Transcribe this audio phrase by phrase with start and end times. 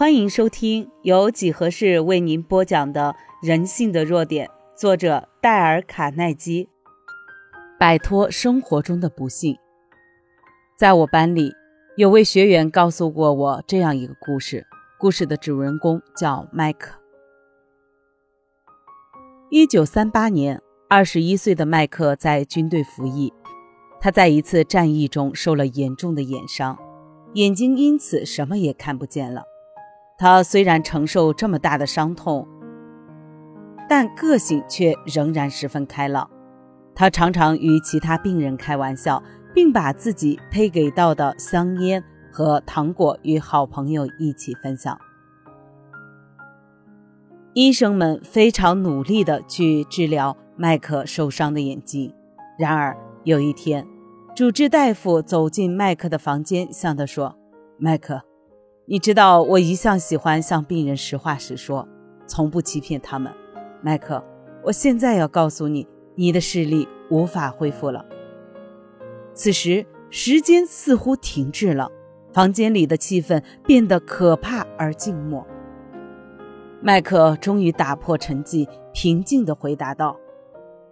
[0.00, 3.14] 欢迎收听由几何式为您播讲的
[3.46, 6.70] 《人性的弱点》，作者戴尔·卡耐基。
[7.78, 9.58] 摆脱生活中的不幸。
[10.78, 11.52] 在我班里，
[11.98, 14.66] 有位学员告诉过我这样一个故事。
[14.98, 16.98] 故事的主人公叫麦克。
[19.50, 23.30] 一九三八年，二十一岁的麦克在军队服役，
[24.00, 26.78] 他在一次战役中受了严重的眼伤，
[27.34, 29.42] 眼睛因此什么也看不见了。
[30.20, 32.46] 他虽然承受这么大的伤痛，
[33.88, 36.28] 但个性却仍然十分开朗。
[36.94, 39.22] 他常常与其他病人开玩笑，
[39.54, 44.94] 并把自己配给到的香烟和糖果与好朋友一起分享。
[47.54, 52.14] 医生们非常努力地去治疗麦克受伤的眼睛。
[52.58, 53.86] 然而有一天，
[54.36, 57.34] 主治大夫走进麦克的房间，向他说
[57.80, 58.20] ：“麦克。”
[58.92, 61.86] 你知道我一向喜欢向病人实话实说，
[62.26, 63.32] 从不欺骗他们。
[63.80, 64.20] 麦克，
[64.64, 68.04] 我现在要告诉你，你的视力无法恢复了。
[69.32, 71.88] 此时，时间似乎停滞了，
[72.32, 75.46] 房间里的气氛变得可怕而静默。
[76.82, 80.16] 麦克终于打破沉寂，平静地回答道：“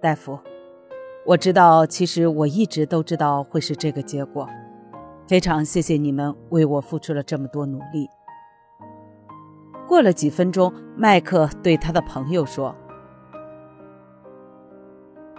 [0.00, 0.38] 大夫，
[1.26, 4.48] 我知道，其实我一直都知道会是这个结果。”
[5.32, 8.06] 非常谢谢你们为我付出了这么多努力。
[9.88, 12.76] 过了几分钟，麦克对他的朋友说：“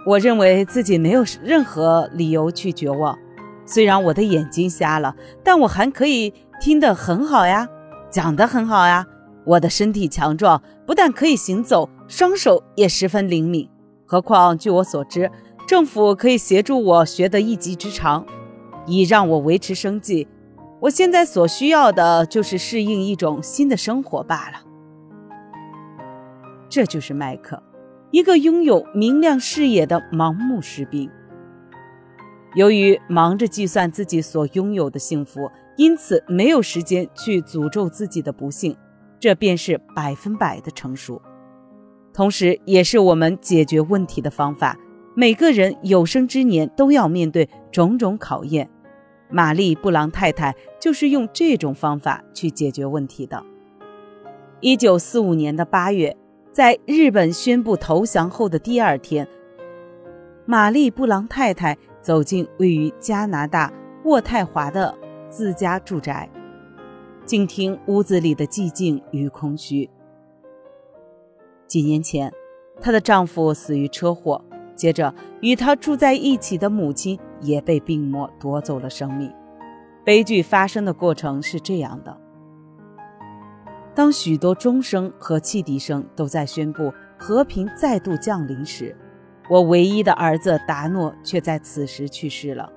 [0.04, 3.16] 我认为自己没有任何理由去绝望。
[3.64, 7.68] 虽然我的眼睛瞎了，但我还可以听得很好呀，
[8.10, 9.06] 讲得很好呀。
[9.46, 13.70] 我的身体强壮，不但可以行走，双手也十分灵敏。
[14.04, 15.30] 何况据我所知，
[15.68, 18.26] 政府可以协助我学得一技之长。”
[18.86, 20.26] 以让我维持生计，
[20.80, 24.62] 我现在所需要的就是适应一种新的生活罢了。
[26.68, 27.62] 这就是麦克，
[28.10, 31.08] 一个拥有明亮视野的盲目士兵。
[32.54, 38.76] 由于忙着计算自己所拥有的幸福，因此没有时间去诅咒自己的不幸，
[39.18, 41.20] 这便是百分百的成熟，
[42.12, 44.76] 同时也是我们解决问题的方法。
[45.16, 48.68] 每个人有生之年都要面对种种考验。
[49.30, 53.42] 玛丽·布朗太太就是用这种方法去解决问题的。
[54.60, 56.16] 一九四五年的八月，
[56.52, 59.26] 在日本宣布投降后的第二天，
[60.46, 63.72] 玛丽·布朗太太走进位于加拿大
[64.04, 64.96] 渥太华的
[65.28, 66.30] 自家住宅，
[67.24, 69.90] 静听屋子里的寂静与空虚。
[71.66, 72.32] 几年前，
[72.80, 74.44] 她的丈夫死于车祸。
[74.74, 79.32] 接着，与他住在一起的母亲也被病魔夺走了生命。
[80.04, 82.16] 悲剧发生的过程是这样的：
[83.94, 88.96] 当许多钟声和汽笛声都在宣布和平再度降临时，
[89.48, 92.70] 我唯一的儿子达诺却在此时去世了。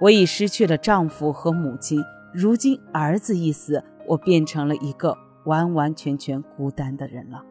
[0.00, 2.00] 我已失去了丈夫和母亲，
[2.32, 7.42] 如今儿子一死，我变成了一个完完全全孤单的人了。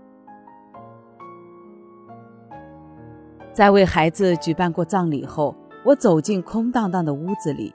[3.53, 5.55] 在为孩子举办过葬礼后，
[5.85, 7.71] 我走进空荡荡的屋子里，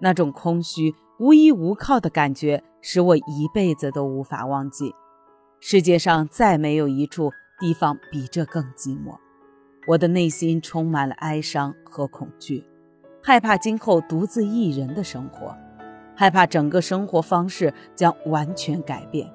[0.00, 4.94] 那种空虚、无依无靠的感觉使我一辈子都无法忘记。
[5.58, 9.16] 世界上再没有一处地方比这更寂寞。
[9.88, 12.64] 我的内心充满了哀伤和恐惧，
[13.20, 15.56] 害怕今后独自一人的生活，
[16.14, 19.28] 害怕整个生活方式将完全改变，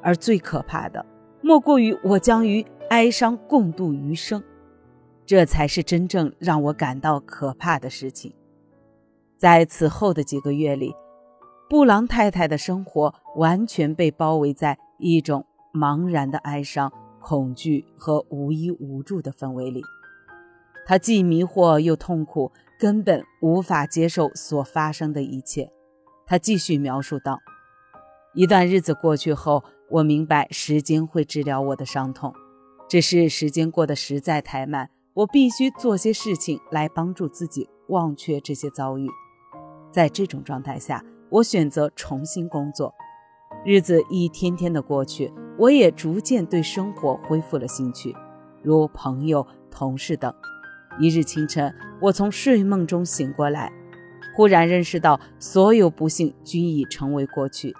[0.00, 1.04] 而最可怕的，
[1.42, 4.42] 莫过于我将与哀伤共度余生。
[5.26, 8.34] 这才是真正让我感到可怕的事情。
[9.36, 10.94] 在此后的几个月里，
[11.68, 19.82] 布朗太太的生活完全被包围在一种茫然的哀伤、恐惧和无依无助的氛围里。
[20.86, 25.70] 她既迷惑又痛苦，根本无法接受所发生的一切。
[26.26, 27.40] 她继续描述道
[28.34, 32.32] ：“一段日子过去后，我明白时间会治疗我的伤痛，
[32.88, 39.08] 只是时间过得实在太慢。”我必须做些事情来帮助自己忘却这些遭遇。
[39.92, 42.92] 在这种状态下，我选择重新工作。
[43.64, 48.12] 日子一天天的过去，我也逐渐对生活恢复了兴趣，
[48.60, 50.34] 如朋友、同事等。
[50.98, 51.72] 一日清晨，
[52.02, 53.72] 我从睡梦中醒过来，
[54.36, 57.72] 忽然认识到所有不幸均已成为过去，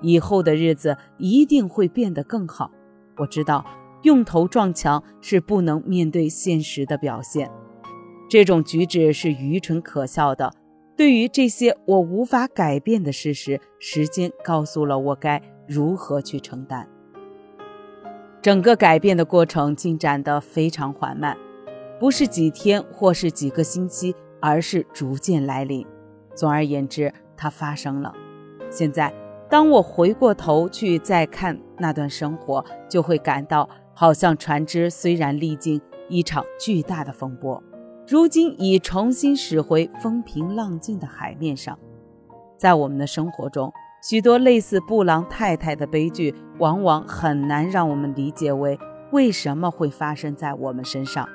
[0.00, 2.70] 以后的日子一定会变得更好。
[3.18, 3.62] 我知道。
[4.02, 7.50] 用头撞墙是不能面对现实的表现，
[8.28, 10.52] 这种举止是愚蠢可笑的。
[10.96, 16.88] 对于这些我无法改变的事实，时间告诉了我该如何去承担。
[18.40, 21.36] 整个改变的过程进展得非常缓慢，
[21.98, 25.86] 不是几天或是几个星期，而是逐渐来临。
[26.34, 28.12] 总而言之，它发生了。
[28.70, 29.12] 现在，
[29.50, 33.68] 当我回过头去再看那段生活，就会感到，
[34.00, 37.60] 好像船只虽然历经一场巨大的风波，
[38.06, 41.76] 如今已重新驶回风平浪静的海面上。
[42.56, 48.78] 在我们的生活中，许多类似布朗太太的悲剧，往往很难让我们理解为
[49.10, 51.28] 为什么会发生在我们身上。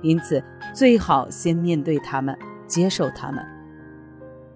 [0.00, 0.42] 因此，
[0.72, 2.34] 最好先面对他们，
[2.66, 3.44] 接受他们。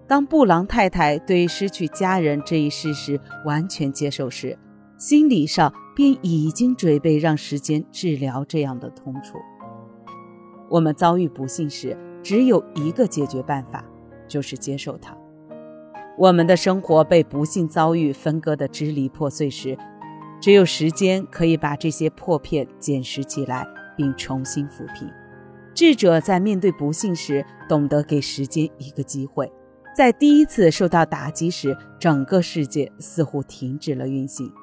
[0.07, 4.57] 当布朗太太对失去家人这一事实完全接受时，
[5.01, 9.39] 心理上便已经准备让时间治疗这样的痛楚。
[10.69, 13.83] 我们遭遇不幸时，只有一个解决办法，
[14.27, 15.17] 就是接受它。
[16.19, 19.75] 我们的生活被不幸遭遇分割的支离破碎时，
[20.39, 23.65] 只有时间可以把这些破片捡拾起来，
[23.97, 25.09] 并重新抚平。
[25.73, 29.51] 智者在面对不幸时，懂得给时间一个机会。
[29.97, 34.53] 在第一次受到打击时，整个世界似乎停止了运行，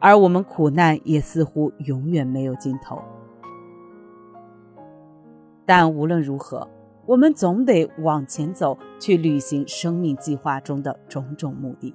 [0.00, 3.00] 而我们苦难也似乎永远没有尽头。
[5.64, 6.68] 但无论如何。
[7.06, 11.94] 我们总得往前走，去履行生命计划中的种种目的。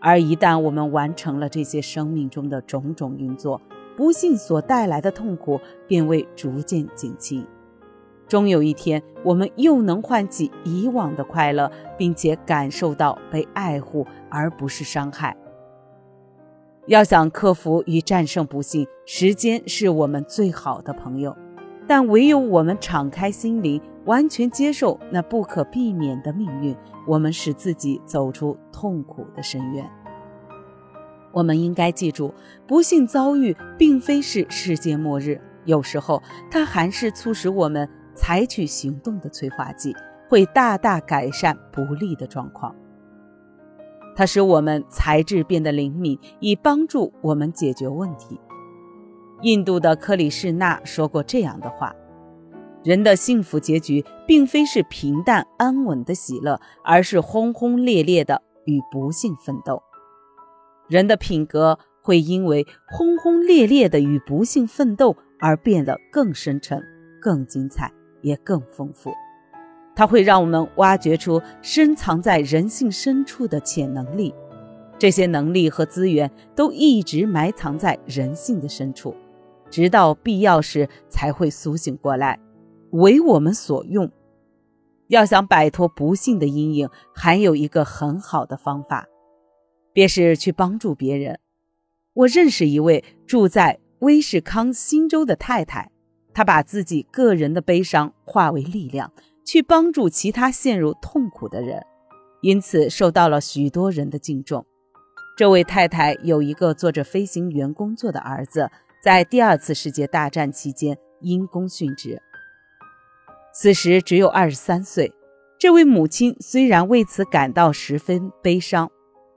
[0.00, 3.60] 而一旦我们完成了这些生命中的种种运作，
[3.96, 7.46] 不幸所带来的痛苦便会逐渐减轻。
[8.26, 15.36] 终有一天，我们又能唤起以往的快乐，并且感受到被爱护，而不是伤害。
[16.86, 21.36] 要想克服与战胜不幸，时间是我们最好的朋友。
[21.86, 23.80] 但唯有我们敞开心灵。
[24.04, 26.76] 完全接受那不可避免的命运，
[27.06, 29.88] 我们使自己走出痛苦的深渊。
[31.30, 32.34] 我们应该记住，
[32.66, 36.20] 不幸遭遇并非是世界末日，有时候
[36.50, 39.94] 它还是促使我们采取行动的催化剂，
[40.28, 42.74] 会大大改善不利的状况。
[44.14, 48.40] 它使我们才智变得灵敏，以帮助我们解决问题。
[49.42, 51.94] 印度的克里士纳说过这样的话。
[52.84, 59.80] 人的幸福结局并非是平淡安稳的喜乐，而是轰轰烈烈的与不幸奋斗。
[60.88, 66.82] 人的品格会因为轰轰烈烈的与不幸奋斗而变得更深沉、
[67.20, 69.12] 更精彩，也更丰富。
[69.94, 74.34] 它会让我们挖掘出深藏在人性深处的潜能力，
[74.98, 79.14] 这些能力和资源都一直埋藏在人性的深处，
[79.70, 82.38] 直到必要时才会苏醒过来。
[82.90, 84.10] 为我们所用。
[85.08, 89.06] 要想摆脱不幸的阴影，还有一个很好的方法，
[89.92, 91.38] 便是去帮助别人。
[92.14, 95.90] 我认识一位住在威士康星州的太太，
[96.32, 99.12] 她把自己个人的悲伤化为力量，
[99.44, 101.84] 去帮助其他陷入痛苦的人，
[102.40, 104.64] 因此受到了许多人的敬重。
[105.36, 108.70] 这位太太有一个做着飞行员工作的儿子，
[109.02, 112.20] 在第二次世界大战期间因公殉职。
[113.54, 115.12] 此时只有二十三岁，
[115.58, 118.90] 这位母亲虽然为此感到十分悲伤，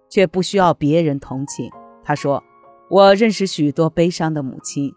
[0.10, 1.69] 却不需要别人同情。
[2.04, 2.44] 她说
[2.90, 4.94] ：“我认识许多悲伤的母亲，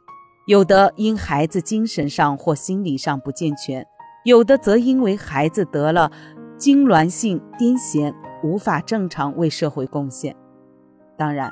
[0.46, 3.86] 有的因孩子精神上或心理上不健全，
[4.28, 6.12] 有的则因为孩子得了
[6.58, 10.36] 痉挛性癫痫，无法正常为社会贡献。
[11.16, 11.50] 当然，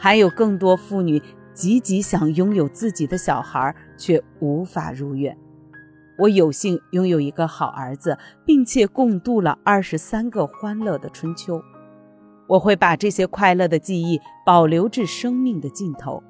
[0.00, 1.22] 还有更多妇女
[1.54, 5.38] 积极想拥有自己的小孩，却无法如愿。”
[6.18, 11.62] 我有幸拥有一个好儿子，并且共度了二十三个欢乐的春秋。
[12.48, 16.20] 我会把这些快乐的记忆保留至生命的尽头。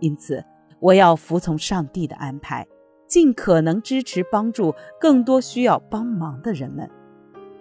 [0.00, 0.44] 因此，
[0.80, 2.66] 我要服从上帝的安排，
[3.12, 6.90] 尽可能支持帮助更多需要帮忙的人们。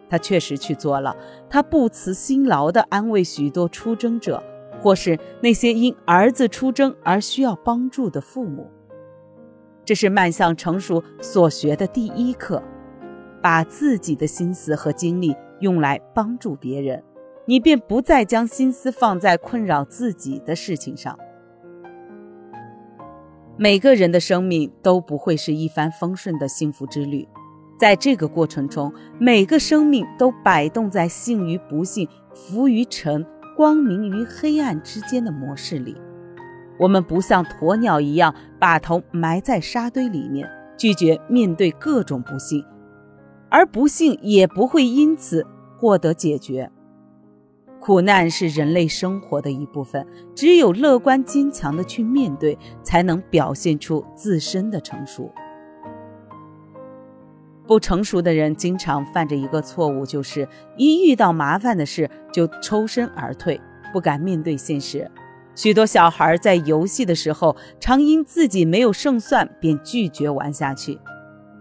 [0.09, 1.13] 他确实去做了，
[1.49, 4.41] 他不辞辛劳地安慰许多出征者，
[4.81, 8.71] 或是那些因儿子出征而需要帮助的父母。
[9.83, 12.63] 这是迈向成熟所学的第一课，
[13.41, 17.03] 把自己的心思和精力用来帮助别人，
[17.45, 21.19] 你便不再将心思放在困扰自己的事情上。
[23.61, 27.27] 每个人的生命都不会是一帆风顺的幸福之旅，
[27.77, 33.23] 在这个过程中，每个生命都摆动在幸与不幸、浮于尘、
[33.55, 35.95] 光明与黑暗之间的模式里。
[36.79, 42.65] 我们不像鸵鸟一样把头埋在沙堆里面，拒绝面对各种不幸，
[43.47, 45.45] 而不幸也不会因此
[45.77, 46.71] 获得解决。
[47.81, 55.31] 苦难是人类生活的一部分，只有乐观坚强的去面对，才能表现出自身的成熟。
[57.65, 60.47] 不成熟的人经常犯着一个错误，就是
[60.77, 63.59] 一遇到麻烦的事就抽身而退，
[63.91, 65.09] 不敢面对现实。
[65.55, 70.99] 许多小孩在游戏的时候，常因自己没有胜算，便拒绝玩下去。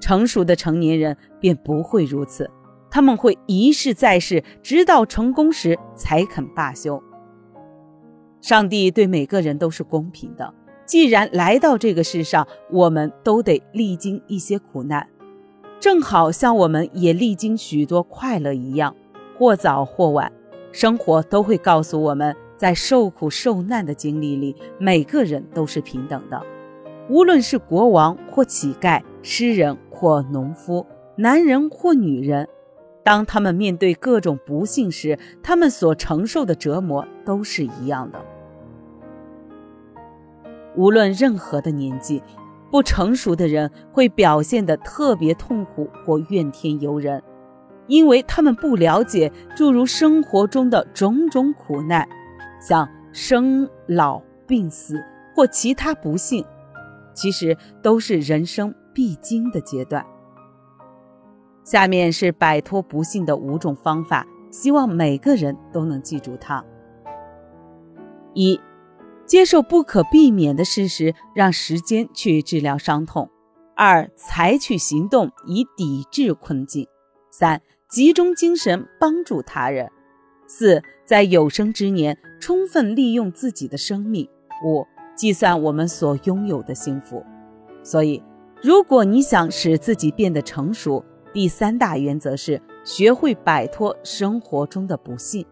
[0.00, 2.50] 成熟的成年人便不会如此。
[2.90, 7.02] 他们会一试再试，直到成功时才肯罢休。
[8.40, 10.52] 上帝对每个人都是公平的，
[10.86, 15.06] 既然来到这个世上，我们都得历经一些苦难，
[15.78, 18.96] 正好像我们也历经许多快乐一样，
[19.38, 20.32] 或早或晚，
[20.72, 26.42] 生活都会告诉我们在受苦受难的经历里，每个人都是平等的，
[27.08, 32.48] 无论是国王或乞丐，诗人或农夫，男人或女人。
[33.02, 38.20] 当他们面对各种不幸时，他们所承受的折磨都是一样的。
[40.76, 42.22] 无论任何的年纪，
[42.70, 47.22] 不成熟的人会表现得特别痛苦或怨天尤人，
[47.88, 52.08] 因为他们不了解诸如生活中的种种苦难，
[52.60, 55.02] 像生老病死
[55.34, 56.44] 或其他不幸，
[57.12, 60.06] 其实都是人生必经的阶段。
[61.64, 66.64] 下面是摆脱不幸的五种方法，希望每个人都能记住它。
[68.34, 68.60] 一、
[69.26, 73.28] 接受不可避免的事实，让时间去治疗伤痛；
[73.76, 76.84] 二、采取行动以抵制困境；
[77.30, 79.88] 三、集中精神帮助他人；
[80.46, 84.26] 四、在有生之年充分利用自己的生命；
[84.64, 84.86] 五、
[85.16, 87.24] 计算我们所拥有的幸福。
[87.82, 88.22] 所以，
[88.62, 95.44] 如果你想使自己变得成熟，第三大原则是学会摆脱生活中的不幸。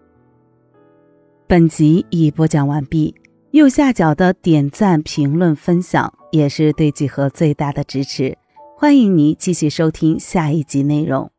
[1.47, 3.15] 本集已播讲完毕，
[3.53, 8.37] 右下角的点赞、评论、分享也是对几何最大的支持。
[8.77, 11.31] 欢迎您继续收听下一集内容。